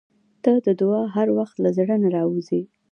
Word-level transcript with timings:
•ته 0.43 0.51
د 0.65 0.67
دعا 0.81 1.01
هر 1.15 1.27
وخت 1.37 1.55
له 1.63 1.69
زړه 1.77 1.95
نه 2.03 2.09
راووځې. 2.15 2.61